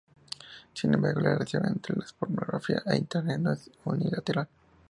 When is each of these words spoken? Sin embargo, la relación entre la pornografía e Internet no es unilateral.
Sin 0.73 0.95
embargo, 0.95 1.19
la 1.19 1.33
relación 1.33 1.63
entre 1.67 1.95
la 1.95 2.05
pornografía 2.17 2.81
e 2.87 2.95
Internet 2.97 3.39
no 3.41 3.51
es 3.51 3.69
unilateral. 3.83 4.47